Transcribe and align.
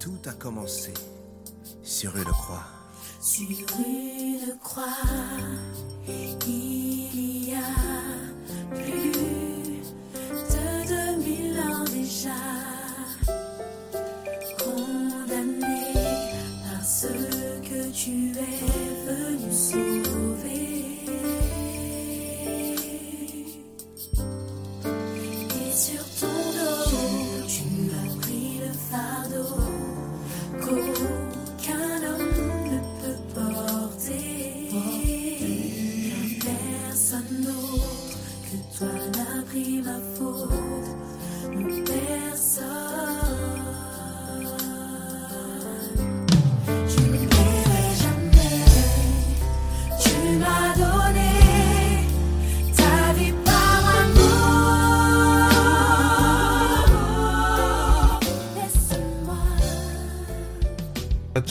Tout 0.00 0.18
a 0.26 0.32
commencé 0.32 0.94
sur 1.82 2.16
une 2.16 2.24
croix. 2.24 2.64
Sur 3.20 3.50
une 3.50 4.58
croix, 4.62 4.86
il 6.08 7.50
y 7.50 7.54
a 7.54 7.58
plus 8.74 9.12
de 10.32 11.16
2000 11.18 11.60
ans 11.60 11.84
déjà. 11.84 12.30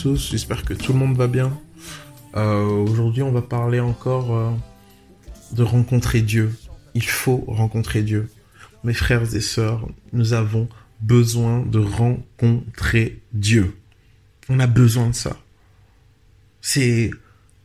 J'espère 0.05 0.63
que 0.63 0.73
tout 0.73 0.93
le 0.93 0.99
monde 0.99 1.17
va 1.17 1.27
bien. 1.27 1.57
Euh, 2.35 2.65
Aujourd'hui, 2.65 3.21
on 3.21 3.31
va 3.31 3.41
parler 3.41 3.79
encore 3.79 4.35
euh, 4.35 4.51
de 5.53 5.63
rencontrer 5.63 6.21
Dieu. 6.21 6.55
Il 6.93 7.03
faut 7.03 7.43
rencontrer 7.47 8.01
Dieu. 8.01 8.29
Mes 8.83 8.93
frères 8.93 9.35
et 9.35 9.41
sœurs, 9.41 9.87
nous 10.13 10.33
avons 10.33 10.69
besoin 11.01 11.65
de 11.65 11.79
rencontrer 11.79 13.21
Dieu. 13.33 13.75
On 14.47 14.59
a 14.59 14.67
besoin 14.67 15.09
de 15.09 15.15
ça. 15.15 15.37
C'est 16.61 17.11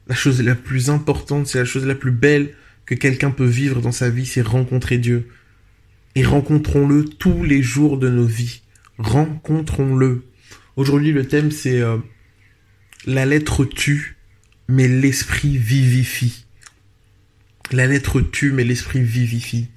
la 0.08 0.14
chose 0.14 0.42
la 0.42 0.54
plus 0.54 0.90
importante, 0.90 1.46
c'est 1.46 1.58
la 1.58 1.64
chose 1.64 1.86
la 1.86 1.94
plus 1.94 2.10
belle 2.10 2.54
que 2.84 2.94
quelqu'un 2.94 3.30
peut 3.30 3.46
vivre 3.46 3.80
dans 3.80 3.92
sa 3.92 4.10
vie, 4.10 4.26
c'est 4.26 4.42
rencontrer 4.42 4.98
Dieu. 4.98 5.28
Et 6.16 6.24
rencontrons-le 6.24 7.04
tous 7.04 7.44
les 7.44 7.62
jours 7.62 7.96
de 7.98 8.08
nos 8.08 8.26
vies. 8.26 8.62
Rencontrons-le. 8.98 10.24
Aujourd'hui, 10.76 11.12
le 11.12 11.26
thème, 11.26 11.50
c'est 11.50 11.80
euh, 11.80 11.98
la 13.06 13.26
lettre 13.26 13.64
tue, 13.64 14.16
mais 14.68 14.88
l'esprit 14.88 15.56
vivifie. 15.56 16.46
La 17.70 17.86
lettre 17.86 18.20
tue, 18.20 18.52
mais 18.52 18.64
l'esprit 18.64 19.02
vivifie. 19.02 19.68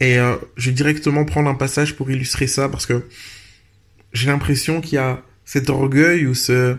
Et 0.00 0.18
euh, 0.18 0.36
je 0.56 0.70
vais 0.70 0.74
directement 0.74 1.24
prendre 1.24 1.48
un 1.48 1.54
passage 1.54 1.96
pour 1.96 2.10
illustrer 2.10 2.46
ça, 2.46 2.68
parce 2.68 2.86
que 2.86 3.06
j'ai 4.12 4.26
l'impression 4.28 4.80
qu'il 4.80 4.94
y 4.94 4.98
a 4.98 5.22
cet 5.44 5.70
orgueil 5.70 6.26
ou 6.26 6.34
ce 6.34 6.76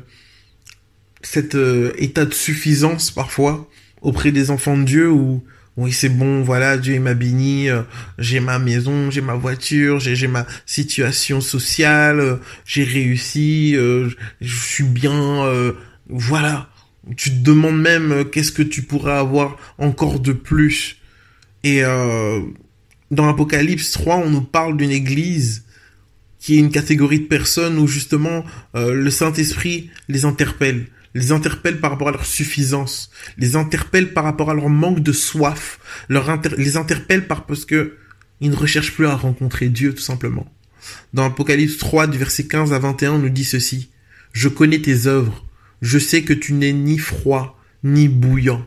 cet 1.22 1.55
euh, 1.55 1.94
état 1.97 2.25
de 2.25 2.33
suffisance 2.33 3.09
parfois 3.09 3.69
auprès 4.02 4.31
des 4.31 4.52
enfants 4.52 4.78
de 4.78 4.83
Dieu 4.83 5.09
où 5.09 5.44
oui 5.75 5.91
c'est 5.91 6.09
bon 6.09 6.43
voilà 6.43 6.77
Dieu 6.77 6.99
m'a 6.99 7.13
béni 7.13 7.69
euh, 7.69 7.81
j'ai 8.19 8.39
ma 8.39 8.59
maison 8.59 9.09
j'ai 9.09 9.21
ma 9.21 9.33
voiture 9.33 9.99
j'ai 9.99 10.27
ma 10.27 10.45
situation 10.66 11.41
sociale 11.41 12.19
euh, 12.19 12.35
j'ai 12.66 12.83
réussi 12.83 13.73
euh, 13.75 14.09
je 14.41 14.55
suis 14.55 14.83
bien 14.83 15.73
voilà. 16.09 16.69
Tu 17.17 17.31
te 17.31 17.44
demandes 17.44 17.81
même 17.81 18.25
qu'est-ce 18.31 18.51
que 18.51 18.62
tu 18.62 18.83
pourrais 18.83 19.13
avoir 19.13 19.57
encore 19.78 20.22
de 20.22 20.31
plus. 20.31 20.97
Et 21.63 21.81
dans 23.12 23.28
Apocalypse 23.28 23.91
3 23.91 24.17
on 24.17 24.29
nous 24.29 24.41
parle 24.41 24.78
d'une 24.78 24.91
église 24.91 25.66
qui 26.39 26.56
est 26.56 26.59
une 26.59 26.72
catégorie 26.72 27.22
de 27.22 27.25
personnes 27.25 27.78
où 27.78 27.88
justement 27.88 28.45
le 28.73 29.09
Saint-Esprit 29.09 29.89
les 30.07 30.25
interpelle, 30.25 30.88
les 31.13 31.31
interpelle 31.31 31.79
par 31.79 31.91
rapport 31.91 32.09
à 32.09 32.12
leur 32.12 32.25
suffisance, 32.25 33.12
les 33.38 33.56
interpelle 33.56 34.13
par 34.13 34.24
rapport 34.24 34.50
à 34.50 34.53
leur 34.53 34.69
manque 34.69 35.01
de 35.01 35.12
soif, 35.12 35.79
les 36.09 36.78
interpelle 36.78 37.28
par 37.28 37.46
parce 37.46 37.66
que 37.66 37.97
ils 38.41 38.50
ne 38.50 38.56
recherchent 38.56 38.94
plus 38.94 39.07
à 39.07 39.16
rencontrer 39.16 39.69
Dieu 39.69 39.94
tout 39.94 40.01
simplement. 40.01 40.51
Dans 41.13 41.25
Apocalypse 41.25 41.78
3 41.78 42.07
du 42.07 42.18
verset 42.18 42.47
15 42.47 42.74
à 42.74 42.79
21, 42.79 43.13
on 43.13 43.19
nous 43.19 43.29
dit 43.29 43.46
ceci 43.46 43.90
Je 44.34 44.50
connais 44.50 44.81
tes 44.81 45.07
œuvres, 45.07 45.46
je 45.81 46.00
sais 46.00 46.24
que 46.24 46.34
tu 46.34 46.53
n'es 46.53 46.74
ni 46.74 46.97
froid 46.97 47.59
ni 47.84 48.07
bouillant. 48.07 48.66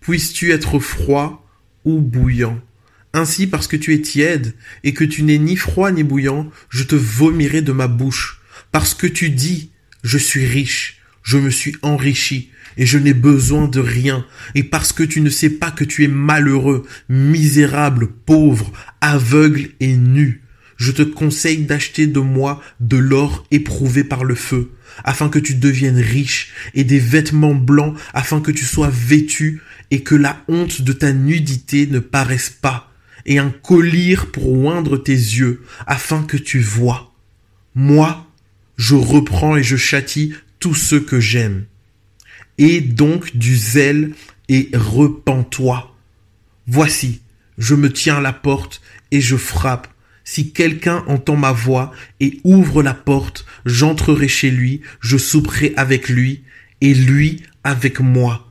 Puisses-tu 0.00 0.52
être 0.52 0.78
froid 0.78 1.46
ou 1.84 2.00
bouillant? 2.00 2.60
Ainsi, 3.12 3.46
parce 3.46 3.68
que 3.68 3.76
tu 3.76 3.94
es 3.94 4.00
tiède 4.00 4.54
et 4.82 4.92
que 4.92 5.04
tu 5.04 5.22
n'es 5.22 5.38
ni 5.38 5.56
froid 5.56 5.92
ni 5.92 6.02
bouillant, 6.02 6.50
je 6.68 6.82
te 6.82 6.96
vomirai 6.96 7.62
de 7.62 7.72
ma 7.72 7.86
bouche. 7.86 8.40
Parce 8.72 8.94
que 8.94 9.06
tu 9.06 9.30
dis, 9.30 9.70
je 10.02 10.18
suis 10.18 10.46
riche, 10.46 11.00
je 11.24 11.38
me 11.38 11.50
suis 11.50 11.74
enrichi 11.82 12.50
et 12.76 12.86
je 12.86 12.98
n'ai 12.98 13.14
besoin 13.14 13.66
de 13.66 13.80
rien. 13.80 14.24
Et 14.54 14.62
parce 14.62 14.92
que 14.92 15.02
tu 15.02 15.20
ne 15.20 15.30
sais 15.30 15.50
pas 15.50 15.70
que 15.70 15.84
tu 15.84 16.04
es 16.04 16.08
malheureux, 16.08 16.86
misérable, 17.08 18.08
pauvre, 18.26 18.72
aveugle 19.00 19.70
et 19.80 19.96
nu. 19.96 20.42
Je 20.76 20.92
te 20.92 21.02
conseille 21.02 21.64
d'acheter 21.64 22.06
de 22.06 22.20
moi 22.20 22.60
de 22.80 22.96
l'or 22.96 23.46
éprouvé 23.50 24.04
par 24.04 24.24
le 24.24 24.34
feu, 24.34 24.72
afin 25.04 25.28
que 25.28 25.38
tu 25.38 25.54
deviennes 25.54 26.00
riche, 26.00 26.52
et 26.74 26.84
des 26.84 26.98
vêtements 26.98 27.54
blancs, 27.54 27.96
afin 28.12 28.40
que 28.40 28.50
tu 28.50 28.64
sois 28.64 28.90
vêtu, 28.92 29.62
et 29.90 30.02
que 30.02 30.16
la 30.16 30.42
honte 30.48 30.82
de 30.82 30.92
ta 30.92 31.12
nudité 31.12 31.86
ne 31.86 32.00
paraisse 32.00 32.50
pas, 32.50 32.92
et 33.24 33.38
un 33.38 33.50
collier 33.50 34.16
pour 34.32 34.52
oindre 34.52 34.96
tes 34.96 35.12
yeux, 35.12 35.62
afin 35.86 36.24
que 36.24 36.36
tu 36.36 36.58
vois. 36.58 37.14
Moi, 37.76 38.28
je 38.76 38.96
reprends 38.96 39.56
et 39.56 39.62
je 39.62 39.76
châtie 39.76 40.34
tous 40.64 40.74
ceux 40.74 41.00
que 41.00 41.20
j'aime. 41.20 41.66
Et 42.56 42.80
donc 42.80 43.36
du 43.36 43.54
zèle 43.54 44.12
et 44.48 44.70
repens-toi. 44.72 45.94
Voici, 46.66 47.20
je 47.58 47.74
me 47.74 47.92
tiens 47.92 48.16
à 48.16 48.20
la 48.22 48.32
porte 48.32 48.80
et 49.10 49.20
je 49.20 49.36
frappe. 49.36 49.88
Si 50.24 50.52
quelqu'un 50.52 51.04
entend 51.06 51.36
ma 51.36 51.52
voix 51.52 51.92
et 52.18 52.40
ouvre 52.44 52.82
la 52.82 52.94
porte, 52.94 53.44
j'entrerai 53.66 54.26
chez 54.26 54.50
lui, 54.50 54.80
je 55.00 55.18
souperai 55.18 55.74
avec 55.76 56.08
lui, 56.08 56.44
et 56.80 56.94
lui 56.94 57.42
avec 57.62 58.00
moi. 58.00 58.50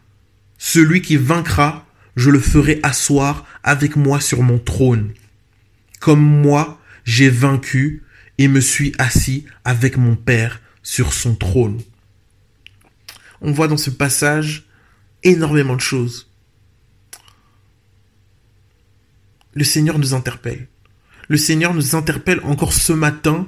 Celui 0.59 1.01
qui 1.01 1.17
vaincra, 1.17 1.87
je 2.15 2.29
le 2.29 2.39
ferai 2.39 2.79
asseoir 2.83 3.43
avec 3.63 3.95
moi 3.95 4.21
sur 4.21 4.43
mon 4.43 4.59
trône. 4.59 5.13
Comme 5.99 6.21
moi, 6.21 6.79
j'ai 7.05 7.29
vaincu 7.29 8.03
et 8.37 8.47
me 8.47 8.59
suis 8.59 8.93
assis 8.99 9.45
avec 9.65 9.97
mon 9.97 10.15
Père 10.15 10.61
sur 10.83 11.11
son 11.11 11.33
trône. 11.33 11.81
On 13.43 13.51
voit 13.51 13.67
dans 13.67 13.77
ce 13.77 13.89
passage 13.89 14.63
énormément 15.23 15.75
de 15.75 15.81
choses. 15.81 16.29
Le 19.53 19.63
Seigneur 19.63 19.99
nous 19.99 20.13
interpelle. 20.13 20.67
Le 21.27 21.37
Seigneur 21.37 21.73
nous 21.73 21.95
interpelle 21.95 22.39
encore 22.43 22.73
ce 22.73 22.93
matin 22.93 23.47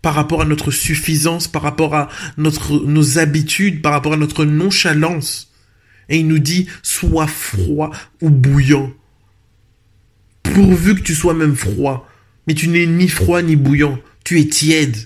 par 0.00 0.14
rapport 0.14 0.42
à 0.42 0.44
notre 0.44 0.70
suffisance, 0.70 1.46
par 1.46 1.62
rapport 1.62 1.94
à 1.94 2.08
nos 2.36 3.18
habitudes, 3.18 3.82
par 3.82 3.92
rapport 3.92 4.14
à 4.14 4.16
notre 4.16 4.44
nonchalance. 4.44 5.52
Et 6.08 6.18
il 6.18 6.26
nous 6.26 6.40
dit, 6.40 6.68
sois 6.82 7.26
froid 7.28 7.90
ou 8.20 8.30
bouillant. 8.30 8.92
Pourvu 10.42 10.96
que 10.96 11.02
tu 11.02 11.14
sois 11.14 11.34
même 11.34 11.56
froid. 11.56 12.08
Mais 12.46 12.54
tu 12.54 12.68
n'es 12.68 12.86
ni 12.86 13.08
froid 13.08 13.42
ni 13.42 13.54
bouillant. 13.54 13.98
Tu 14.24 14.40
es 14.40 14.46
tiède. 14.46 14.96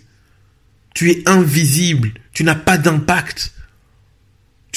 Tu 0.95 1.11
es 1.11 1.29
invisible. 1.29 2.13
Tu 2.33 2.45
n'as 2.45 2.55
pas 2.55 2.79
d'impact. 2.79 3.53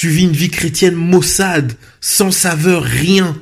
Tu 0.00 0.08
vis 0.08 0.22
une 0.22 0.32
vie 0.32 0.48
chrétienne 0.48 0.94
maussade, 0.94 1.74
sans 2.00 2.30
saveur, 2.30 2.82
rien. 2.82 3.38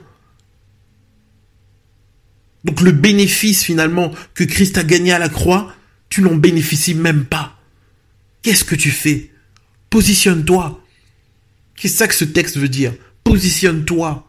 Donc 2.64 2.81
le 2.81 2.90
bénéfice 2.90 3.62
finalement 3.62 4.10
que 4.34 4.43
Christ 4.43 4.76
a 4.76 4.82
gagné 4.82 5.12
à 5.12 5.20
la 5.20 5.28
croix, 5.28 5.72
tu 6.08 6.20
n'en 6.20 6.34
bénéficies 6.34 6.96
même 6.96 7.26
pas. 7.26 7.56
Qu'est-ce 8.43 8.64
que 8.64 8.75
tu 8.75 8.90
fais? 8.90 9.31
Positionne-toi. 9.88 10.84
C'est 11.76 11.87
ça 11.87 12.08
que 12.08 12.14
ce 12.16 12.25
texte 12.25 12.56
veut 12.56 12.69
dire. 12.69 12.93
Positionne-toi. 13.22 14.26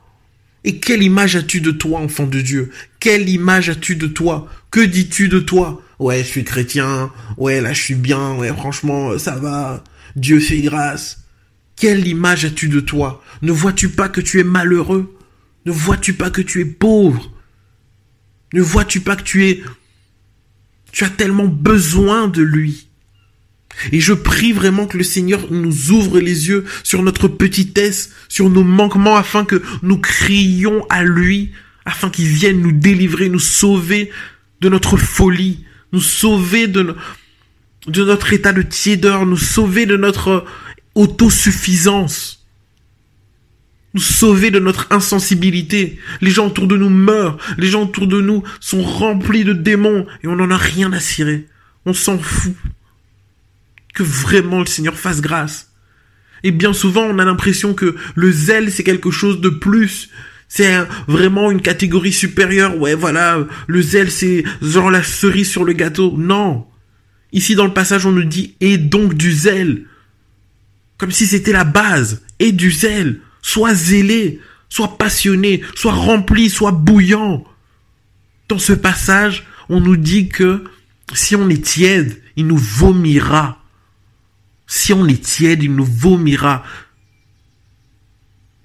Et 0.66 0.78
quelle 0.78 1.02
image 1.02 1.36
as-tu 1.36 1.62
de 1.62 1.72
toi, 1.72 2.00
enfant 2.00 2.28
de 2.28 2.42
Dieu? 2.42 2.70
Quelle 3.00 3.28
image 3.28 3.70
as-tu 3.70 3.96
de 3.96 4.06
toi? 4.06 4.48
Que 4.70 4.82
dis-tu 4.82 5.30
de 5.30 5.40
toi? 5.40 5.82
Ouais, 5.98 6.20
je 6.20 6.28
suis 6.28 6.44
chrétien. 6.44 7.12
Ouais, 7.38 7.60
là, 7.60 7.74
je 7.74 7.82
suis 7.82 7.96
bien. 7.96 8.36
Ouais, 8.36 8.50
franchement, 8.50 9.18
ça 9.18 9.36
va. 9.36 9.84
Dieu 10.16 10.40
fait 10.40 10.62
grâce. 10.62 11.24
Quelle 11.80 12.06
image 12.08 12.44
as-tu 12.44 12.68
de 12.68 12.82
toi? 12.82 13.24
Ne 13.42 13.54
vois-tu 13.54 13.88
pas 13.88 14.10
que 14.10 14.20
tu 14.20 14.40
es 14.40 14.44
malheureux? 14.44 15.16
Ne 15.66 15.72
vois-tu 15.72 16.14
pas 16.14 16.30
que 16.30 16.42
tu 16.42 16.60
es 16.60 16.66
pauvre? 16.66 17.32
Ne 18.54 18.62
vois-tu 18.62 19.00
pas 19.00 19.16
que 19.16 19.24
tu 19.24 19.48
es... 19.48 19.64
Tu 20.92 21.06
as 21.06 21.10
tellement 21.10 21.48
besoin 21.48 22.28
de 22.28 22.42
lui? 22.42 22.90
Et 23.94 24.02
je 24.02 24.12
prie 24.12 24.52
vraiment 24.52 24.88
que 24.88 24.98
le 24.98 25.06
Seigneur 25.06 25.40
nous 25.52 25.92
ouvre 25.92 26.20
les 26.20 26.50
yeux 26.50 26.66
sur 26.84 27.02
notre 27.02 27.30
petitesse, 27.30 28.12
sur 28.28 28.50
nos 28.50 28.66
manquements, 28.66 29.16
afin 29.16 29.46
que 29.46 29.62
nous 29.82 29.98
crions 29.98 30.86
à 30.90 31.06
lui, 31.06 31.54
afin 31.86 32.10
qu'il 32.10 32.28
vienne 32.28 32.62
nous 32.62 32.74
délivrer, 32.74 33.30
nous 33.30 33.40
sauver 33.40 34.12
de 34.60 34.68
notre 34.68 34.98
folie, 34.98 35.64
nous 35.94 36.02
sauver 36.02 36.68
de, 36.68 36.96
de 37.88 38.04
notre 38.04 38.34
état 38.34 38.52
de 38.52 38.64
tiédeur, 38.64 39.26
nous 39.26 39.38
sauver 39.38 39.86
de 39.86 39.96
notre 39.96 40.46
autosuffisance 40.96 42.40
nous 43.94 44.02
sauver 44.02 44.52
de 44.52 44.60
notre 44.60 44.88
insensibilité. 44.92 46.00
Les 46.22 46.32
gens 46.32 46.48
autour 46.48 46.68
de 46.68 46.78
nous 46.78 46.90
meurent, 46.90 47.38
les 47.58 47.68
gens 47.68 47.84
autour 47.84 48.08
de 48.08 48.22
nous 48.22 48.44
sont 48.60 48.82
remplis 48.82 49.44
de 49.44 49.54
démons 49.54 50.06
et 50.24 50.28
on 50.28 50.36
n'en 50.36 50.52
a 50.52 50.58
rien 50.58 50.94
à 50.94 51.00
cirer. 51.00 51.48
On 51.86 51.94
s'en 51.94 52.20
fout. 52.20 52.56
Que 53.94 54.04
vraiment 54.04 54.60
le 54.60 54.68
Seigneur 54.68 54.98
fasse 54.98 55.22
grâce. 55.22 55.72
Et 56.44 56.52
bien 56.52 56.74
souvent, 56.74 57.04
on 57.04 57.20
a 57.20 57.26
l'impression 57.26 57.74
que 57.74 57.96
le 58.16 58.32
zèle, 58.32 58.72
c'est 58.72 58.84
quelque 58.84 59.12
chose 59.12 59.42
de 59.42 59.50
plus. 59.50 60.10
C'est 60.48 60.74
vraiment 61.08 61.52
une 61.52 61.62
catégorie 61.62 62.14
supérieure. 62.14 62.78
Ouais, 62.78 62.94
voilà, 62.94 63.46
le 63.68 63.82
zèle, 63.82 64.12
c'est 64.12 64.44
genre 64.62 64.92
la 64.92 65.04
cerise 65.04 65.50
sur 65.50 65.66
le 65.66 65.74
gâteau. 65.74 66.16
Non. 66.18 66.66
Ici, 67.34 67.56
dans 67.56 67.66
le 67.66 67.74
passage, 67.74 68.06
on 68.06 68.12
nous 68.12 68.24
dit, 68.24 68.56
et 68.62 68.78
donc 68.78 69.16
du 69.16 69.32
zèle. 69.32 69.86
Comme 71.00 71.12
si 71.12 71.26
c'était 71.26 71.52
la 71.52 71.64
base. 71.64 72.22
Et 72.38 72.52
du 72.52 72.72
zèle. 72.72 73.22
Sois 73.42 73.74
zélé, 73.74 74.40
sois 74.70 74.98
passionné, 74.98 75.64
sois 75.76 75.94
rempli, 75.94 76.50
sois 76.50 76.72
bouillant. 76.72 77.44
Dans 78.48 78.60
ce 78.60 78.74
passage, 78.74 79.48
on 79.70 79.80
nous 79.80 79.98
dit 79.98 80.30
que 80.30 80.64
si 81.14 81.36
on 81.36 81.50
est 81.50 81.64
tiède, 81.64 82.22
il 82.36 82.46
nous 82.48 82.58
vomira. 82.58 83.64
Si 84.68 84.94
on 84.94 85.08
est 85.08 85.24
tiède, 85.24 85.64
il 85.64 85.74
nous 85.74 85.86
vomira. 85.86 86.64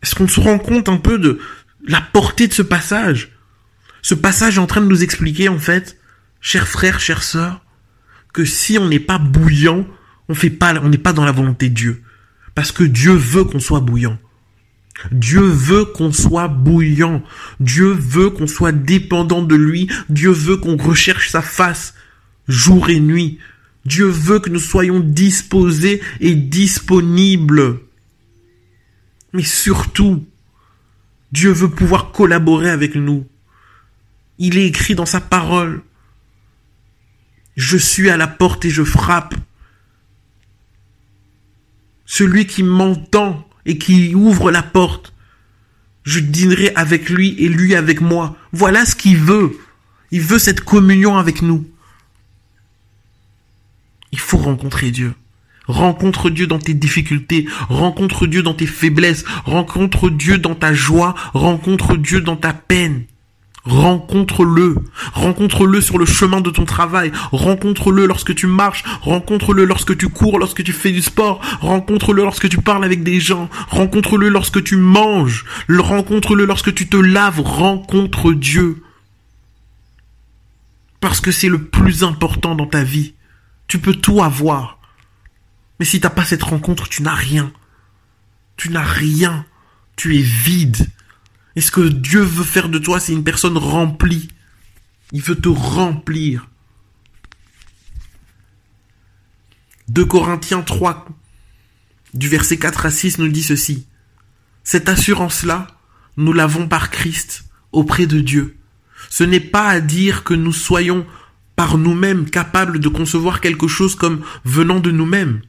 Est-ce 0.03 0.15
qu'on 0.15 0.29
se 0.29 0.41
rend 0.41 0.59
compte 0.59 0.89
un 0.89 0.99
peu 0.99 1.19
de 1.19 1.41
la 1.87 2.03
portée 2.03 2.47
de 2.47 2.53
ce 2.53 2.63
passage? 2.63 3.33
Ce 4.03 4.15
passage 4.15 4.59
est 4.59 4.61
en 4.61 4.67
train 4.67 4.83
de 4.83 4.87
nous 4.87 5.03
expliquer, 5.03 5.49
en 5.49 5.59
fait, 5.59 5.99
chers 6.43 6.69
frères, 6.69 7.01
chères 7.01 7.23
sœurs, 7.23 7.65
que 8.35 8.45
si 8.45 8.77
on 8.77 8.89
n'est 8.89 9.01
pas 9.01 9.17
bouillant, 9.19 9.87
on 10.29 10.35
fait 10.35 10.51
pas, 10.51 10.75
on 10.83 10.91
n'est 10.91 10.99
pas 10.99 11.15
dans 11.15 11.25
la 11.25 11.33
volonté 11.33 11.71
de 11.71 11.75
Dieu. 11.75 12.04
Parce 12.55 12.73
que 12.73 12.85
Dieu 12.85 13.13
veut 13.13 13.45
qu'on 13.45 13.61
soit 13.61 13.81
bouillant. 13.81 14.19
Dieu 15.11 15.41
veut 15.41 15.85
qu'on 15.85 16.13
soit 16.13 16.49
bouillant. 16.49 17.23
Dieu 17.61 17.93
veut 17.93 18.31
qu'on 18.31 18.47
soit 18.47 18.73
dépendant 18.73 19.43
de 19.43 19.57
lui. 19.57 19.89
Dieu 20.09 20.31
veut 20.31 20.57
qu'on 20.57 20.77
recherche 20.77 21.31
sa 21.31 21.43
face 21.43 21.95
jour 22.49 22.91
et 22.91 23.01
nuit. 23.01 23.39
Dieu 23.85 24.07
veut 24.07 24.39
que 24.39 24.51
nous 24.51 24.61
soyons 24.61 25.01
disposés 25.01 26.01
et 26.21 26.35
disponibles. 26.35 27.81
Mais 29.33 29.43
surtout, 29.43 30.25
Dieu 31.33 31.51
veut 31.51 31.71
pouvoir 31.71 32.13
collaborer 32.13 32.71
avec 32.71 32.95
nous. 32.95 33.27
Il 34.39 34.57
est 34.57 34.67
écrit 34.67 34.95
dans 34.95 35.07
sa 35.07 35.21
parole. 35.21 35.83
Je 37.57 37.77
suis 37.77 38.11
à 38.11 38.17
la 38.17 38.27
porte 38.27 38.65
et 38.65 38.71
je 38.71 38.85
frappe. 38.85 39.35
Celui 42.07 42.47
qui 42.47 42.63
m'entend 42.63 43.49
et 43.67 43.79
qui 43.79 44.15
ouvre 44.15 44.51
la 44.51 44.63
porte. 44.63 45.15
Je 46.05 46.21
dînerai 46.21 46.73
avec 46.75 47.09
lui 47.09 47.35
et 47.39 47.49
lui 47.49 47.75
avec 47.75 48.01
moi. 48.01 48.37
Voilà 48.53 48.85
ce 48.85 48.95
qu'il 48.95 49.17
veut. 49.17 49.59
Il 50.11 50.21
veut 50.21 50.39
cette 50.39 50.61
communion 50.61 51.17
avec 51.17 51.43
nous. 51.43 51.67
Il 54.13 54.19
faut 54.19 54.39
rencontrer 54.39 54.91
Dieu. 54.91 55.15
Rencontre 55.67 56.29
Dieu 56.29 56.47
dans 56.47 56.59
tes 56.59 56.75
difficultés, 56.75 57.47
rencontre 57.71 58.27
Dieu 58.27 58.43
dans 58.43 58.53
tes 58.53 58.67
faiblesses, 58.67 59.25
rencontre 59.47 60.11
Dieu 60.11 60.37
dans 60.37 60.55
ta 60.55 60.75
joie, 60.75 61.15
rencontre 61.33 61.97
Dieu 61.97 62.21
dans 62.21 62.37
ta 62.37 62.53
peine. 62.53 63.05
Rencontre-le. 63.65 64.77
Rencontre-le 65.15 65.81
sur 65.81 65.99
le 65.99 66.05
chemin 66.05 66.43
de 66.43 66.51
ton 66.51 66.67
travail. 66.67 67.13
Rencontre-le 67.33 68.07
lorsque 68.07 68.35
tu 68.35 68.47
marches. 68.47 68.85
Rencontre-le 69.01 69.65
lorsque 69.65 69.97
tu 69.97 70.09
cours, 70.09 70.39
lorsque 70.39 70.63
tu 70.63 70.73
fais 70.73 70.93
du 70.93 71.01
sport. 71.01 71.41
Rencontre-le 71.61 72.23
lorsque 72.23 72.49
tu 72.49 72.59
parles 72.59 72.85
avec 72.85 73.03
des 73.03 73.21
gens. 73.21 73.49
Rencontre-le 73.71 74.29
lorsque 74.29 74.63
tu 74.63 74.77
manges. 74.77 75.47
Rencontre-le 75.69 76.45
lorsque 76.45 76.75
tu 76.75 76.89
te 76.89 76.99
laves. 76.99 77.41
Rencontre 77.41 78.33
Dieu. 78.33 78.83
Parce 81.01 81.21
que 81.21 81.31
c'est 81.31 81.49
le 81.49 81.65
plus 81.65 82.05
important 82.05 82.55
dans 82.55 82.67
ta 82.67 82.83
vie. 82.83 83.15
Tu 83.67 83.79
peux 83.79 83.95
tout 83.95 84.23
avoir. 84.23 84.79
Mais 85.81 85.87
si 85.87 86.01
t'as 86.01 86.11
pas 86.11 86.25
cette 86.25 86.43
rencontre, 86.43 86.89
tu 86.89 87.03
n'as 87.03 87.15
rien. 87.15 87.51
Tu 88.59 88.69
n'as 88.69 88.85
rien. 88.85 89.47
Tu 89.97 90.19
es 90.19 90.23
vide. 90.23 90.87
Et 91.57 91.61
ce 91.61 91.71
que 91.71 91.89
Dieu 91.89 92.21
veut 92.21 92.45
faire 92.45 92.69
de 92.69 92.79
toi, 92.79 93.01
c'est 93.01 93.13
une 93.13 93.25
personne 93.25 93.57
remplie. 93.57 94.29
Il 95.13 95.23
veut 95.23 95.37
te 95.37 95.49
remplir. 95.49 96.49
2 99.89 100.05
Corinthiens 100.07 100.63
3, 100.63 101.07
du 102.15 102.29
verset 102.29 102.57
4 102.57 102.87
à 102.87 102.91
6 102.91 103.19
nous 103.19 103.29
dit 103.29 103.43
ceci. 103.43 103.87
Cette 104.63 104.89
assurance-là, 104.89 105.67
nous 106.17 106.33
l'avons 106.33 106.69
par 106.69 106.91
Christ 106.91 107.45
auprès 107.71 108.07
de 108.07 108.21
Dieu. 108.21 108.57
Ce 109.11 109.25
n'est 109.25 109.41
pas 109.41 109.69
à 109.69 109.81
dire 109.81 110.25
que 110.25 110.35
nous 110.35 110.53
soyons 110.53 111.07
par 111.55 111.77
nous-mêmes 111.79 112.31
capables 112.31 112.81
de 112.81 112.89
concevoir 112.89 113.41
quelque 113.41 113.69
chose 113.69 113.95
comme 113.95 114.25
venant 114.45 114.81
de 114.81 114.91
nous-mêmes. 114.91 115.43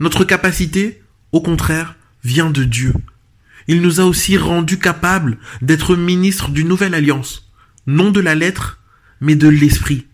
Notre 0.00 0.24
capacité, 0.24 1.02
au 1.30 1.40
contraire, 1.40 1.94
vient 2.24 2.50
de 2.50 2.64
Dieu. 2.64 2.94
Il 3.68 3.82
nous 3.82 4.00
a 4.00 4.04
aussi 4.04 4.36
rendus 4.36 4.78
capables 4.78 5.38
d'être 5.60 5.96
ministres 5.96 6.50
d'une 6.50 6.68
nouvelle 6.68 6.94
alliance, 6.94 7.50
non 7.86 8.10
de 8.10 8.20
la 8.20 8.34
lettre, 8.34 8.80
mais 9.20 9.36
de 9.36 9.48
l'esprit. 9.48 10.06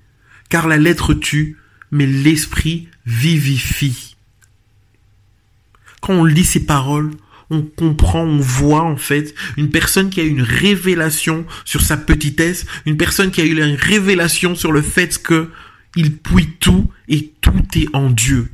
Car 0.49 0.69
la 0.69 0.77
lettre 0.77 1.15
tue, 1.15 1.57
mais 1.91 2.07
l'esprit 2.07 2.89
vivifie. 3.07 4.17
Quand 6.01 6.15
on 6.15 6.25
lit 6.25 6.45
ces 6.45 6.65
paroles, 6.65 7.11
on 7.51 7.63
comprend, 7.63 8.23
on 8.23 8.39
voit 8.39 8.83
en 8.83 8.97
fait 8.97 9.35
une 9.57 9.71
personne 9.71 10.11
qui 10.11 10.21
a 10.21 10.25
une 10.25 10.43
révélation 10.43 11.47
sur 11.65 11.81
sa 11.81 11.97
petitesse, 11.97 12.67
une 12.87 12.97
personne 12.97 13.31
qui 13.31 13.41
a 13.41 13.45
eu 13.45 13.53
une 13.53 13.75
révélation 13.75 14.55
sur 14.55 14.73
le 14.73 14.83
fait 14.83 15.21
que 15.23 15.51
il 15.97 16.17
puit 16.17 16.51
tout 16.61 16.91
et 17.09 17.33
tout 17.41 17.65
est 17.75 17.89
en 17.95 18.11
Dieu. 18.11 18.51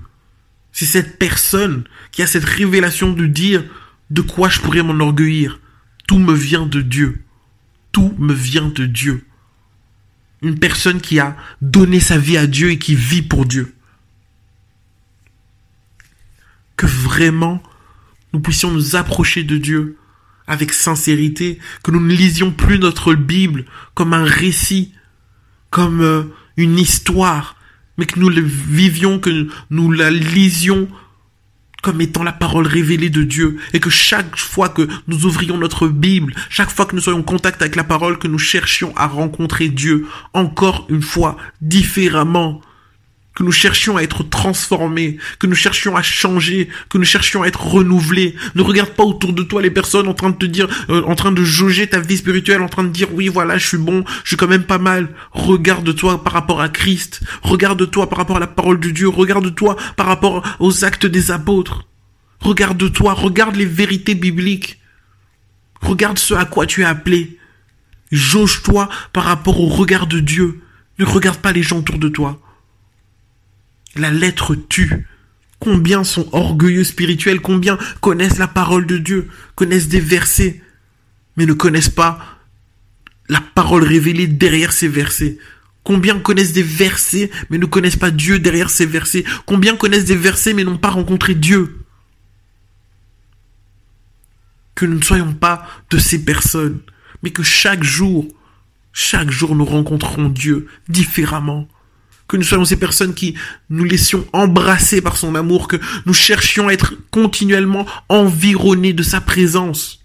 C'est 0.72 0.86
cette 0.86 1.18
personne 1.18 1.84
qui 2.12 2.22
a 2.22 2.26
cette 2.26 2.44
révélation 2.44 3.12
de 3.12 3.26
dire 3.26 3.64
de 4.14 4.20
quoi 4.20 4.48
je 4.48 4.60
pourrais 4.60 4.84
m'enorgueillir? 4.84 5.58
Tout 6.06 6.18
me 6.18 6.34
vient 6.34 6.66
de 6.66 6.80
Dieu. 6.80 7.24
Tout 7.90 8.14
me 8.16 8.32
vient 8.32 8.68
de 8.68 8.86
Dieu. 8.86 9.26
Une 10.40 10.58
personne 10.58 11.00
qui 11.00 11.18
a 11.18 11.36
donné 11.60 11.98
sa 11.98 12.16
vie 12.16 12.36
à 12.36 12.46
Dieu 12.46 12.70
et 12.70 12.78
qui 12.78 12.94
vit 12.94 13.22
pour 13.22 13.44
Dieu. 13.44 13.74
Que 16.76 16.86
vraiment 16.86 17.60
nous 18.32 18.40
puissions 18.40 18.70
nous 18.70 18.94
approcher 18.94 19.42
de 19.42 19.58
Dieu 19.58 19.98
avec 20.46 20.72
sincérité, 20.72 21.58
que 21.82 21.90
nous 21.90 22.00
ne 22.00 22.14
lisions 22.14 22.52
plus 22.52 22.78
notre 22.78 23.14
Bible 23.14 23.64
comme 23.94 24.12
un 24.12 24.24
récit, 24.24 24.92
comme 25.70 26.02
euh, 26.02 26.24
une 26.56 26.78
histoire, 26.78 27.56
mais 27.98 28.06
que 28.06 28.20
nous 28.20 28.28
le 28.28 28.42
vivions, 28.42 29.18
que 29.18 29.48
nous 29.70 29.90
la 29.90 30.10
lisions 30.10 30.88
comme 31.84 32.00
étant 32.00 32.22
la 32.22 32.32
parole 32.32 32.66
révélée 32.66 33.10
de 33.10 33.22
Dieu 33.22 33.58
et 33.74 33.78
que 33.78 33.90
chaque 33.90 34.36
fois 34.38 34.70
que 34.70 34.88
nous 35.06 35.26
ouvrions 35.26 35.58
notre 35.58 35.86
Bible, 35.86 36.34
chaque 36.48 36.70
fois 36.70 36.86
que 36.86 36.96
nous 36.96 37.02
soyons 37.02 37.18
en 37.18 37.22
contact 37.22 37.60
avec 37.60 37.76
la 37.76 37.84
parole, 37.84 38.18
que 38.18 38.26
nous 38.26 38.38
cherchions 38.38 38.94
à 38.96 39.06
rencontrer 39.06 39.68
Dieu 39.68 40.06
encore 40.32 40.86
une 40.88 41.02
fois 41.02 41.36
différemment, 41.60 42.62
que 43.34 43.42
nous 43.42 43.52
cherchions 43.52 43.96
à 43.96 44.02
être 44.02 44.22
transformés, 44.22 45.18
que 45.38 45.46
nous 45.46 45.54
cherchions 45.54 45.96
à 45.96 46.02
changer, 46.02 46.68
que 46.88 46.98
nous 46.98 47.04
cherchions 47.04 47.42
à 47.42 47.46
être 47.46 47.66
renouvelés. 47.66 48.36
Ne 48.54 48.62
regarde 48.62 48.90
pas 48.90 49.02
autour 49.02 49.32
de 49.32 49.42
toi 49.42 49.60
les 49.60 49.70
personnes 49.70 50.06
en 50.06 50.14
train 50.14 50.30
de 50.30 50.36
te 50.36 50.46
dire, 50.46 50.68
euh, 50.88 51.02
en 51.02 51.14
train 51.14 51.32
de 51.32 51.42
jauger 51.42 51.86
ta 51.88 51.98
vie 51.98 52.16
spirituelle, 52.16 52.62
en 52.62 52.68
train 52.68 52.84
de 52.84 52.88
dire 52.88 53.08
oui 53.12 53.28
voilà 53.28 53.58
je 53.58 53.66
suis 53.66 53.78
bon, 53.78 54.04
je 54.22 54.28
suis 54.28 54.36
quand 54.36 54.48
même 54.48 54.64
pas 54.64 54.78
mal. 54.78 55.08
Regarde-toi 55.32 56.22
par 56.22 56.32
rapport 56.32 56.60
à 56.60 56.68
Christ, 56.68 57.22
regarde-toi 57.42 58.08
par 58.08 58.18
rapport 58.18 58.36
à 58.36 58.40
la 58.40 58.46
parole 58.46 58.78
de 58.78 58.90
Dieu, 58.90 59.08
regarde-toi 59.08 59.76
par 59.96 60.06
rapport 60.06 60.42
aux 60.60 60.84
actes 60.84 61.06
des 61.06 61.30
apôtres. 61.30 61.86
Regarde-toi, 62.40 63.14
regarde 63.14 63.56
les 63.56 63.64
vérités 63.64 64.14
bibliques. 64.14 64.80
Regarde 65.80 66.18
ce 66.18 66.34
à 66.34 66.44
quoi 66.44 66.66
tu 66.66 66.82
es 66.82 66.84
appelé. 66.84 67.38
Jauge-toi 68.12 68.88
par 69.12 69.24
rapport 69.24 69.60
au 69.60 69.66
regard 69.66 70.06
de 70.06 70.20
Dieu. 70.20 70.60
Ne 70.98 71.04
regarde 71.04 71.38
pas 71.38 71.52
les 71.52 71.62
gens 71.62 71.78
autour 71.78 71.98
de 71.98 72.08
toi. 72.08 72.43
La 73.96 74.10
lettre 74.10 74.54
tue. 74.54 75.06
Combien 75.60 76.04
sont 76.04 76.28
orgueilleux 76.32 76.84
spirituels, 76.84 77.40
combien 77.40 77.78
connaissent 78.00 78.38
la 78.38 78.48
parole 78.48 78.86
de 78.86 78.98
Dieu, 78.98 79.28
connaissent 79.54 79.88
des 79.88 80.00
versets, 80.00 80.60
mais 81.36 81.46
ne 81.46 81.54
connaissent 81.54 81.88
pas 81.88 82.34
la 83.28 83.40
parole 83.40 83.84
révélée 83.84 84.26
derrière 84.26 84.72
ces 84.72 84.88
versets. 84.88 85.38
Combien 85.82 86.18
connaissent 86.18 86.52
des 86.52 86.62
versets 86.62 87.30
mais 87.50 87.58
ne 87.58 87.66
connaissent 87.66 87.96
pas 87.96 88.10
Dieu 88.10 88.38
derrière 88.38 88.70
ces 88.70 88.86
versets 88.86 89.24
Combien 89.44 89.76
connaissent 89.76 90.06
des 90.06 90.16
versets 90.16 90.54
mais 90.54 90.64
n'ont 90.64 90.78
pas 90.78 90.90
rencontré 90.90 91.34
Dieu 91.34 91.78
Que 94.74 94.86
nous 94.86 94.98
ne 94.98 95.02
soyons 95.02 95.34
pas 95.34 95.66
de 95.90 95.98
ces 95.98 96.24
personnes, 96.24 96.80
mais 97.22 97.30
que 97.30 97.42
chaque 97.42 97.82
jour, 97.84 98.26
chaque 98.92 99.30
jour 99.30 99.54
nous 99.54 99.64
rencontrons 99.64 100.28
Dieu 100.28 100.68
différemment. 100.88 101.68
Que 102.26 102.36
nous 102.36 102.42
soyons 102.42 102.64
ces 102.64 102.78
personnes 102.78 103.14
qui 103.14 103.34
nous 103.68 103.84
laissions 103.84 104.26
embrasser 104.32 105.02
par 105.02 105.16
son 105.16 105.34
amour, 105.34 105.68
que 105.68 105.76
nous 106.06 106.14
cherchions 106.14 106.68
à 106.68 106.72
être 106.72 106.94
continuellement 107.10 107.86
environnés 108.08 108.94
de 108.94 109.02
sa 109.02 109.20
présence. 109.20 110.00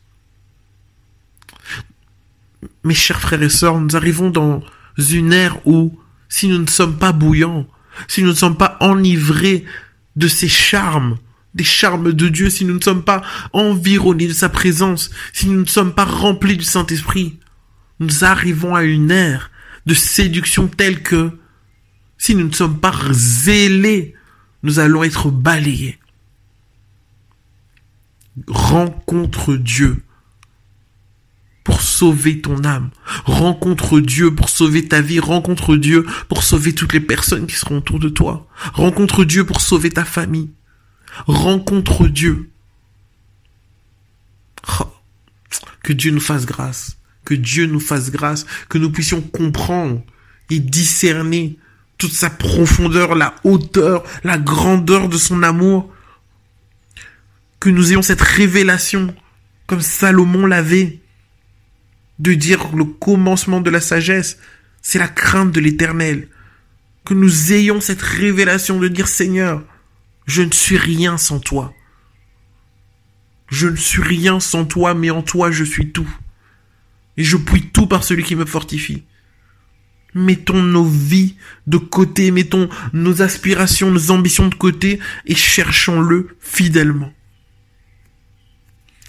Mes 2.83 2.93
chers 2.93 3.21
frères 3.21 3.41
et 3.41 3.49
sœurs, 3.49 3.79
nous 3.79 3.95
arrivons 3.95 4.29
dans 4.29 4.61
une 4.97 5.31
ère 5.31 5.65
où, 5.65 5.97
si 6.27 6.47
nous 6.47 6.57
ne 6.57 6.67
sommes 6.67 6.97
pas 6.97 7.13
bouillants, 7.13 7.67
si 8.07 8.21
nous 8.21 8.29
ne 8.29 8.35
sommes 8.35 8.57
pas 8.57 8.77
enivrés 8.81 9.65
de 10.15 10.27
ses 10.27 10.49
charmes, 10.49 11.17
des 11.53 11.63
charmes 11.63 12.13
de 12.13 12.27
Dieu, 12.27 12.49
si 12.49 12.65
nous 12.65 12.75
ne 12.75 12.83
sommes 12.83 13.03
pas 13.03 13.21
environnés 13.53 14.27
de 14.27 14.33
sa 14.33 14.49
présence, 14.49 15.09
si 15.33 15.47
nous 15.47 15.61
ne 15.61 15.65
sommes 15.65 15.93
pas 15.93 16.05
remplis 16.05 16.57
du 16.57 16.65
Saint-Esprit, 16.65 17.39
nous 17.99 18.23
arrivons 18.23 18.75
à 18.75 18.83
une 18.83 19.11
ère 19.11 19.51
de 19.85 19.93
séduction 19.93 20.67
telle 20.67 21.01
que, 21.01 21.31
si 22.19 22.35
nous 22.35 22.47
ne 22.47 22.53
sommes 22.53 22.79
pas 22.79 22.93
zélés, 23.11 24.13
nous 24.61 24.77
allons 24.77 25.03
être 25.03 25.31
balayés. 25.31 25.97
Rencontre 28.47 29.55
Dieu 29.55 30.03
pour 31.63 31.81
sauver 31.81 32.41
ton 32.41 32.63
âme. 32.65 32.91
Rencontre 33.25 34.01
Dieu 34.01 34.35
pour 34.35 34.49
sauver 34.49 34.87
ta 34.87 35.01
vie. 35.01 35.19
Rencontre 35.19 35.77
Dieu 35.77 36.05
pour 36.27 36.43
sauver 36.43 36.75
toutes 36.75 36.93
les 36.93 36.99
personnes 36.99 37.47
qui 37.47 37.55
seront 37.55 37.77
autour 37.77 37.99
de 37.99 38.09
toi. 38.09 38.47
Rencontre 38.73 39.23
Dieu 39.23 39.45
pour 39.45 39.61
sauver 39.61 39.89
ta 39.89 40.03
famille. 40.03 40.51
Rencontre 41.25 42.07
Dieu. 42.07 42.51
Oh, 44.81 44.91
que 45.83 45.93
Dieu 45.93 46.11
nous 46.11 46.19
fasse 46.19 46.45
grâce. 46.45 46.97
Que 47.23 47.33
Dieu 47.33 47.65
nous 47.65 47.79
fasse 47.79 48.11
grâce. 48.11 48.45
Que 48.67 48.77
nous 48.77 48.91
puissions 48.91 49.21
comprendre 49.21 50.03
et 50.49 50.59
discerner 50.59 51.57
toute 51.99 52.13
sa 52.13 52.31
profondeur, 52.31 53.13
la 53.13 53.35
hauteur, 53.43 54.03
la 54.23 54.39
grandeur 54.39 55.09
de 55.09 55.17
son 55.17 55.43
amour. 55.43 55.93
Que 57.59 57.69
nous 57.69 57.91
ayons 57.91 58.01
cette 58.01 58.21
révélation 58.21 59.13
comme 59.67 59.81
Salomon 59.81 60.47
l'avait 60.47 60.99
de 62.17 62.33
dire 62.33 62.75
le 62.75 62.85
commencement 62.85 63.61
de 63.61 63.69
la 63.69 63.81
sagesse, 63.81 64.39
c'est 64.81 64.97
la 64.97 65.09
crainte 65.09 65.51
de 65.51 65.59
l'éternel. 65.59 66.29
Que 67.05 67.13
nous 67.13 67.53
ayons 67.53 67.81
cette 67.81 68.01
révélation 68.01 68.79
de 68.79 68.87
dire 68.87 69.07
Seigneur, 69.07 69.61
je 70.25 70.41
ne 70.41 70.51
suis 70.51 70.77
rien 70.77 71.17
sans 71.17 71.39
toi. 71.39 71.73
Je 73.49 73.67
ne 73.67 73.75
suis 73.75 74.01
rien 74.01 74.39
sans 74.39 74.63
toi, 74.63 74.93
mais 74.93 75.09
en 75.09 75.21
toi 75.21 75.51
je 75.51 75.65
suis 75.65 75.91
tout. 75.91 76.09
Et 77.17 77.23
je 77.25 77.35
puis 77.35 77.69
tout 77.69 77.87
par 77.87 78.05
celui 78.05 78.23
qui 78.23 78.37
me 78.37 78.45
fortifie. 78.45 79.03
Mettons 80.15 80.61
nos 80.61 80.85
vies 80.85 81.35
de 81.67 81.77
côté, 81.77 82.31
mettons 82.31 82.67
nos 82.93 83.21
aspirations, 83.21 83.91
nos 83.91 84.11
ambitions 84.11 84.47
de 84.47 84.55
côté 84.55 84.99
et 85.25 85.35
cherchons-le 85.35 86.29
fidèlement. 86.39 87.13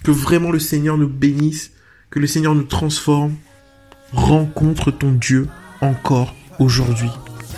Que 0.03 0.11
vraiment 0.11 0.51
le 0.51 0.59
Seigneur 0.59 0.97
nous 0.97 1.09
bénisse 1.09 1.71
que 2.11 2.19
le 2.19 2.27
Seigneur 2.27 2.53
nous 2.53 2.63
transforme. 2.63 3.35
Rencontre 4.13 4.91
ton 4.91 5.13
Dieu 5.13 5.47
encore 5.79 6.35
aujourd'hui. 6.59 7.09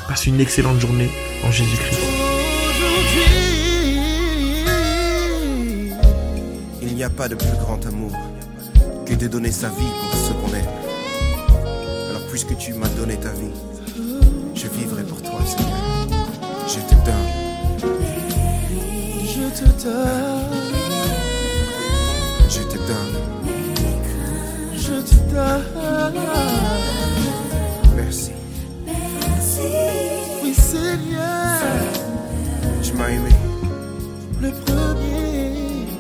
Passe 0.08 0.28
une 0.28 0.40
excellente 0.40 0.80
journée 0.80 1.10
en 1.44 1.52
Jésus-Christ. 1.52 2.00
Il 6.82 6.96
n'y 6.96 7.04
a 7.04 7.10
pas 7.10 7.28
de 7.28 7.36
plus 7.36 7.58
grand 7.60 7.84
amour 7.88 8.16
que 9.06 9.16
de 9.16 9.28
donner 9.28 9.52
sa 9.52 9.70
vie 9.70 10.23
puisque 12.34 12.58
tu 12.58 12.74
m'as 12.74 12.90
donné 12.98 13.16
ta 13.18 13.30
vie, 13.30 13.54
je 14.56 14.68
vivrai 14.68 15.04
pour 15.04 15.22
toi, 15.22 15.40
Seigneur. 15.46 15.78
Je 16.68 16.80
te 16.80 16.96
donne. 17.06 17.30
Je 19.36 19.46
te 19.60 19.66
donne. 19.84 20.58
Je 22.50 22.62
te 22.63 22.78
donne. 22.90 23.16
Je 24.75 24.96
te 25.10 25.16
donne. 25.32 26.22
Merci. 27.96 28.32
Oui, 30.44 30.56
Seigneur, 30.56 31.60
Tu 32.82 32.94
m'as 32.94 33.10
aimé. 33.10 33.30
le 34.42 34.50
premier. 34.50 35.52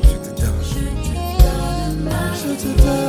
Je 0.01 0.29
te 0.29 0.41
donne. 0.41 0.63
Je 2.33 2.53
te 2.55 2.81
donne. 2.81 3.02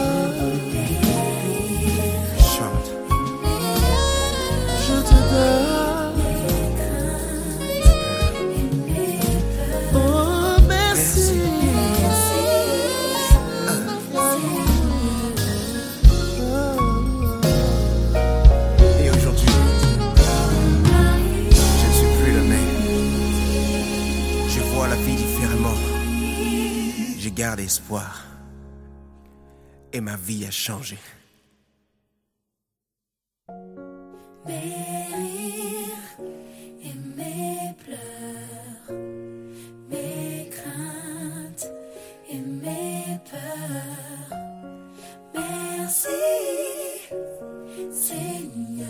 Et 29.92 30.00
ma 30.00 30.16
vie 30.16 30.44
a 30.44 30.50
changé. 30.50 30.99
Mes 34.44 35.06
rires 35.14 36.18
et 36.82 36.94
mes 37.16 37.75
pleurs, 37.78 38.99
mes 39.88 40.50
craintes 40.50 41.73
et 42.28 42.40
mes 42.40 43.20
peurs. 43.30 44.38
Merci, 45.34 46.08
Seigneur. 47.92 48.88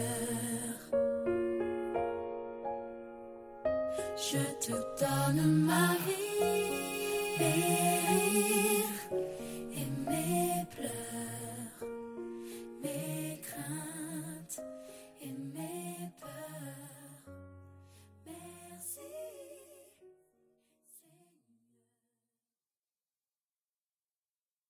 Je 4.16 4.42
te 4.66 4.72
donne 5.00 5.44
ma 5.66 5.88
vie, 6.06 6.93
mes 7.38 9.23